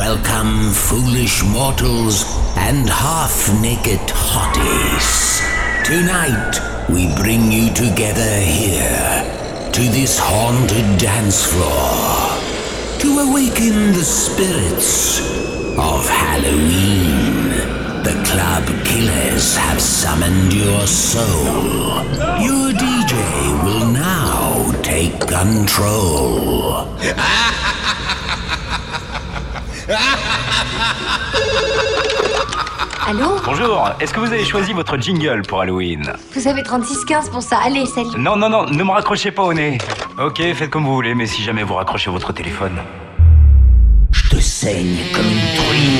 [0.00, 2.24] Welcome, foolish mortals
[2.56, 5.42] and half naked hotties.
[5.84, 12.40] Tonight, we bring you together here to this haunted dance floor
[13.00, 15.20] to awaken the spirits
[15.76, 17.50] of Halloween.
[18.02, 22.06] The club killers have summoned your soul.
[22.40, 26.88] Your DJ will now take control.
[33.08, 37.42] Allô Bonjour, est-ce que vous avez choisi votre jingle pour Halloween Vous avez 36-15 pour
[37.42, 38.10] ça, allez, salut.
[38.16, 39.78] Non, non, non, ne me raccrochez pas au nez.
[40.18, 42.78] Ok, faites comme vous voulez, mais si jamais vous raccrochez votre téléphone...
[44.12, 45.98] Je te saigne comme une truie.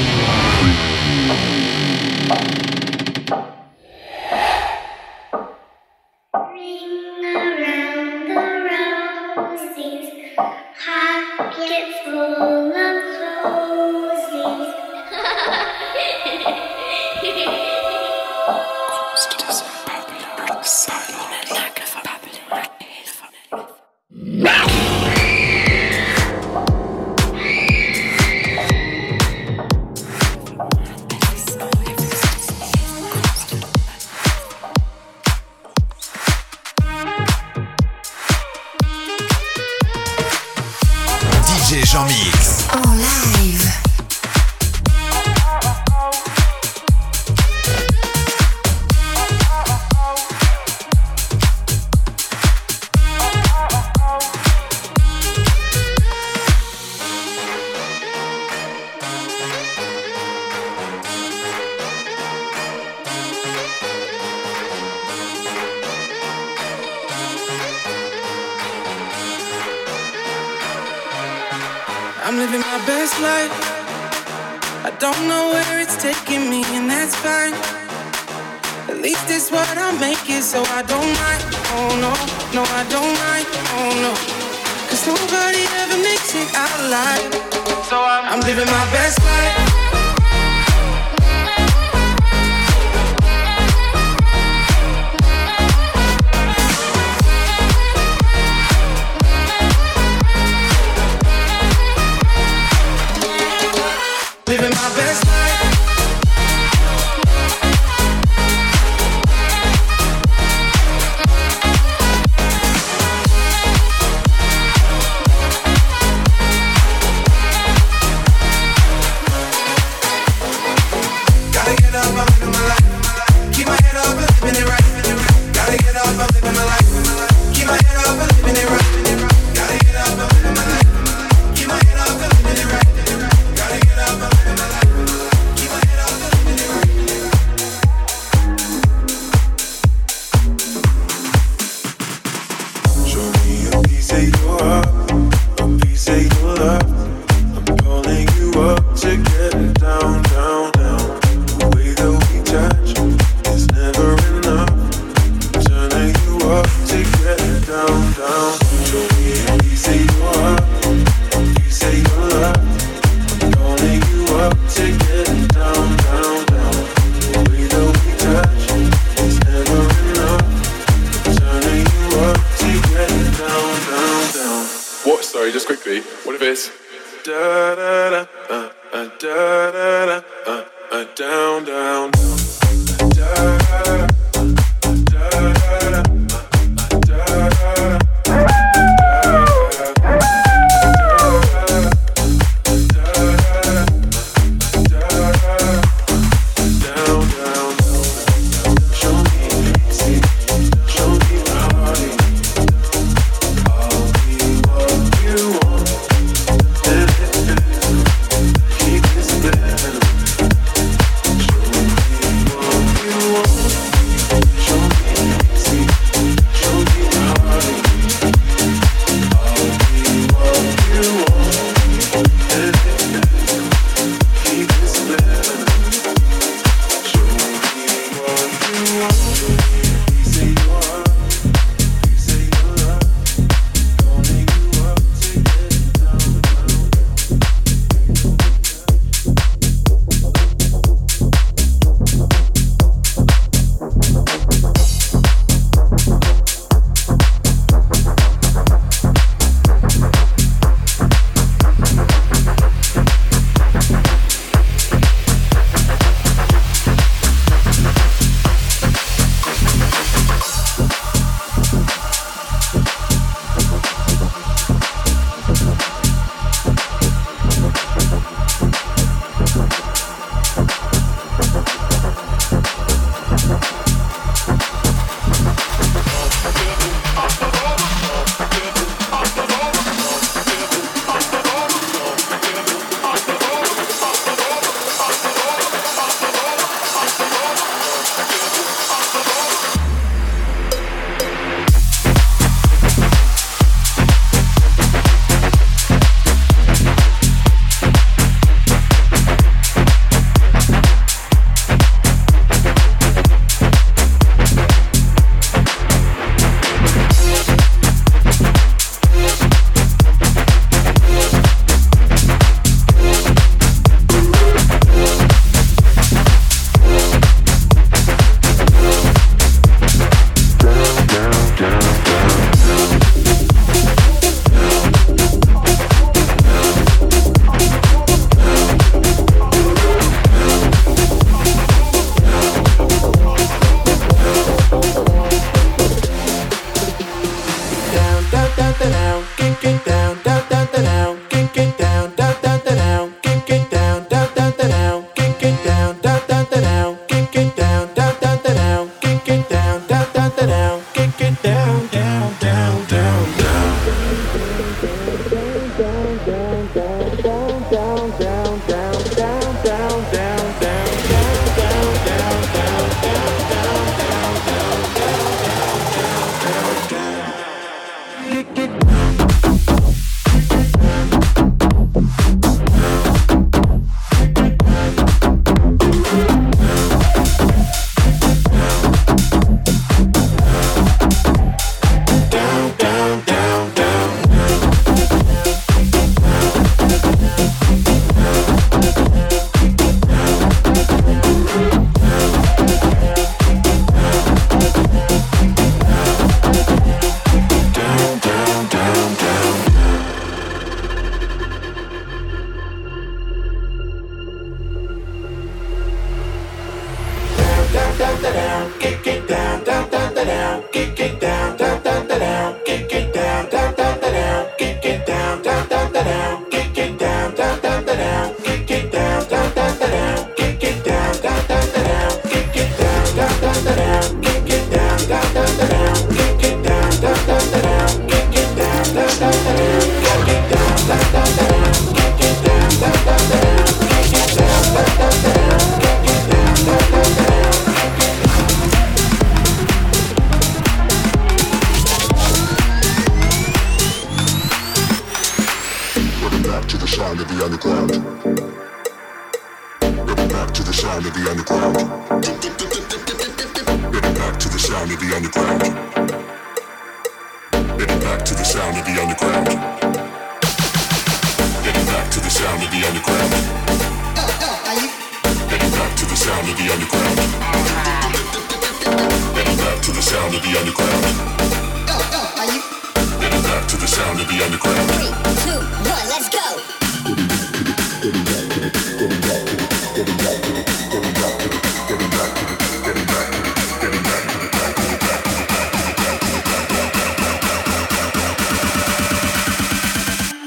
[41.90, 42.66] Rouge en mix.
[42.72, 43.09] Oh là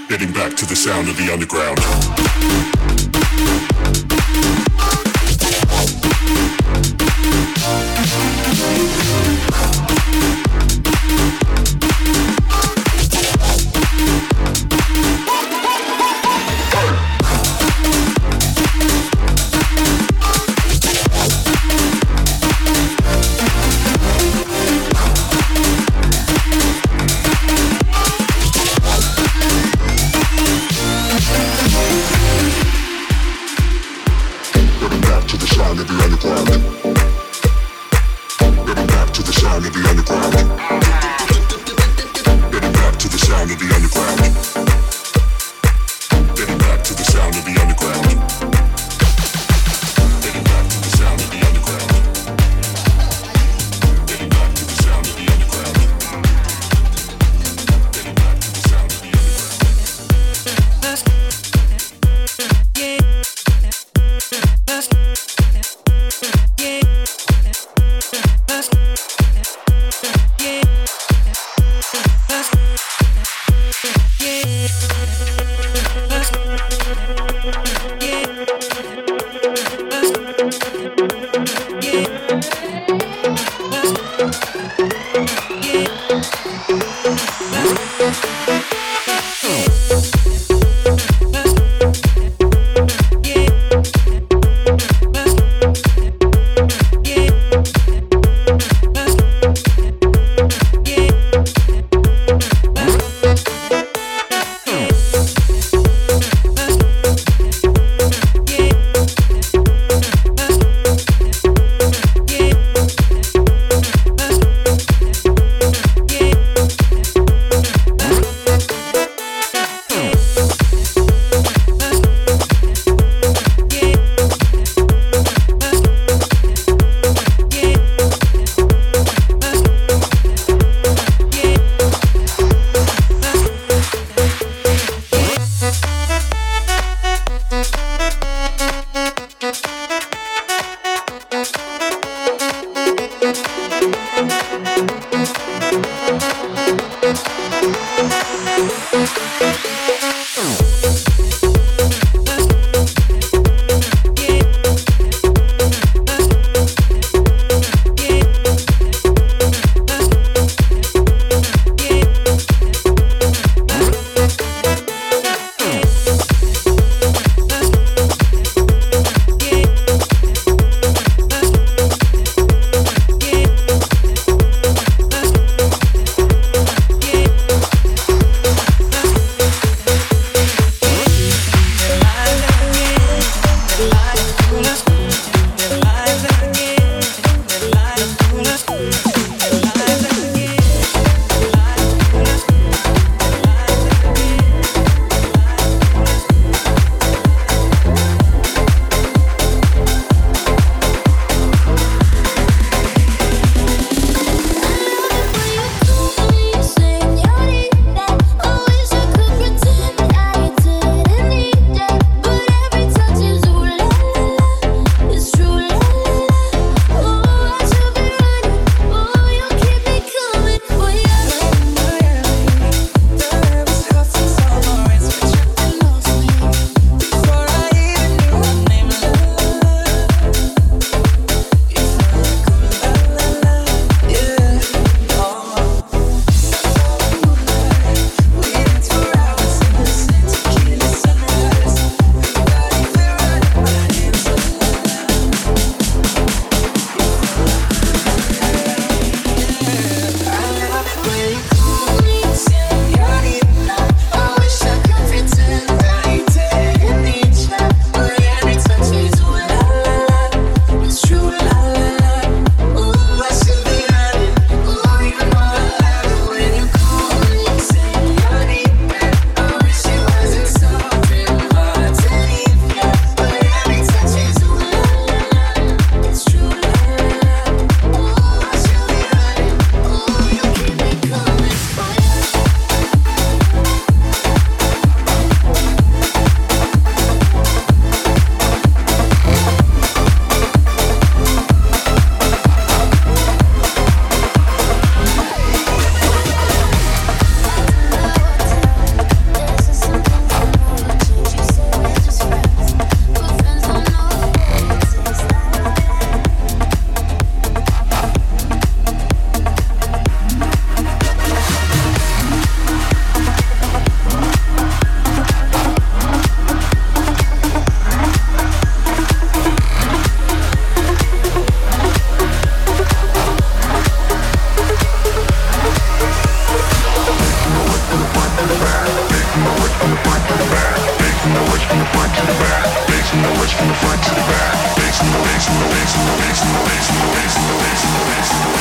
[0.10, 2.03] Getting back to the sound of the underground.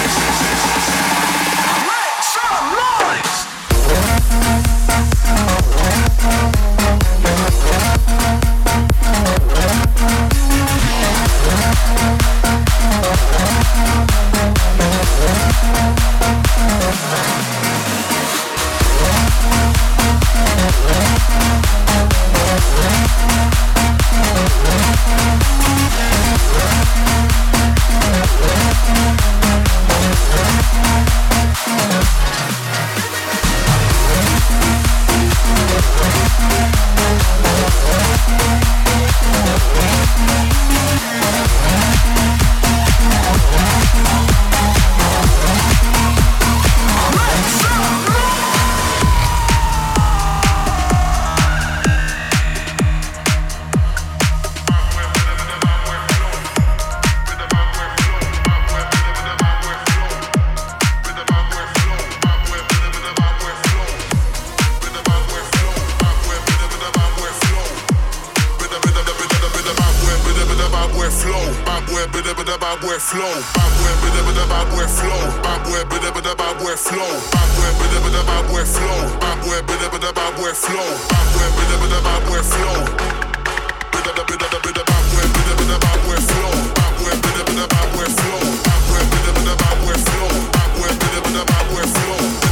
[0.03, 0.32] Thanks.
[77.33, 79.01] Bad boy, bada bada bad boy flow.
[79.21, 80.89] Bad boy, bada bada bad boy flow.
[81.11, 82.79] Bad boy, bada bada bad boy flow.
[83.93, 86.55] Bada bada bada bada bad boy, bada bada bad boy flow.
[86.77, 88.43] Bad boy, bada bada bad boy flow.
[88.67, 90.31] Bad boy, bada bada bad boy flow.
[90.55, 92.52] Bad boy, bada bada bad boy flow.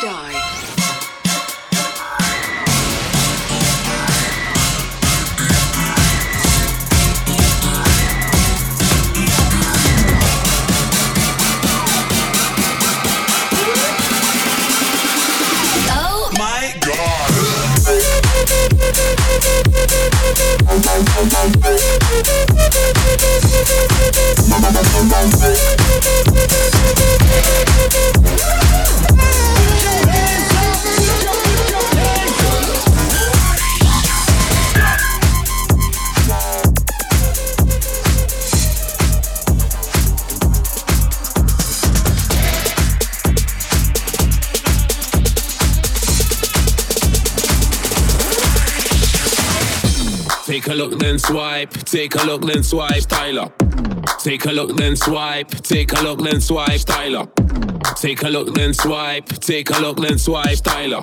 [0.00, 0.59] Die.
[51.10, 51.72] Then swipe.
[51.86, 53.04] Take a look, then swipe.
[53.08, 53.50] Tyler.
[54.20, 55.50] Take a look, then swipe.
[55.62, 56.84] Take a look, then swipe.
[56.84, 57.26] Tyler.
[57.96, 59.26] Take a look, then swipe.
[59.26, 60.62] Take a look, then swipe.
[60.62, 61.02] Tyler.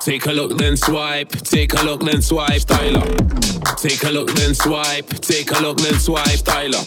[0.00, 1.28] Take a look, then swipe.
[1.28, 2.64] Take a look, then swipe.
[2.64, 3.04] Tyler.
[3.76, 5.06] Take a look, then swipe.
[5.20, 6.42] Take a look, then swipe.
[6.42, 6.84] Tyler.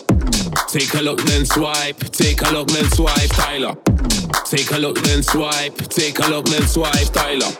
[0.72, 2.00] Take a look, then swipe.
[2.12, 3.30] Take a look, then swipe.
[3.30, 3.76] Tyler.
[4.46, 5.78] Take a look, then swipe.
[5.90, 7.14] Take a look, then swipe.
[7.14, 7.52] Tyler.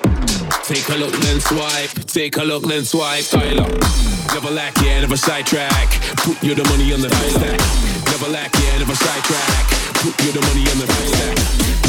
[0.64, 1.92] Take a look, then swipe.
[2.08, 3.26] Take a look, then swipe.
[3.26, 4.19] Tyler.
[4.34, 5.90] Never lack, yeah, never sidetrack.
[6.18, 7.60] Put you the money on the face stack.
[8.06, 9.66] Never lack, yeah, never sidetrack.
[9.96, 11.38] Put you the money on the face stack.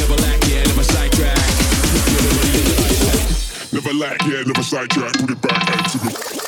[0.00, 1.36] Never lack, yeah, never sidetrack.
[1.36, 3.72] Put you the money on the face stack.
[3.72, 5.12] Never lack, yeah, never sidetrack.
[5.20, 6.39] Put it back into the.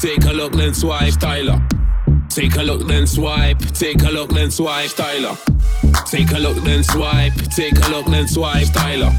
[0.00, 1.18] Take a look, then swipe.
[1.18, 1.60] Tyler.
[2.30, 3.58] Take a look, then swipe.
[3.74, 4.90] Take a look, then swipe.
[4.90, 5.36] Tyler.
[6.06, 7.34] Take a look, then swipe.
[7.50, 8.72] Take a look, then swipe.
[8.72, 9.12] Tyler.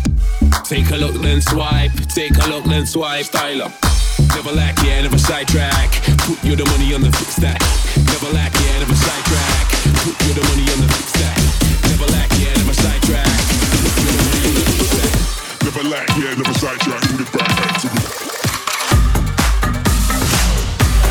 [0.64, 1.92] Take a look, then swipe.
[2.08, 3.26] Take a look, then swipe.
[3.26, 3.70] Tyler.
[4.36, 5.92] Never lack, yeah, never sidetrack.
[6.24, 7.60] Put you the money on the fix stack.
[7.98, 9.68] Never lack, yeah, never sidetrack.
[10.00, 11.38] Put you the money on the fix stack.
[11.92, 13.28] Never lack, yeah, never sidetrack.
[13.84, 15.12] Put you the money on the fix stack.
[15.60, 17.02] Never lack, yeah, never sidetrack.
[17.04, 18.49] Put it back into the.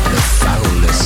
[0.09, 0.98] The foulest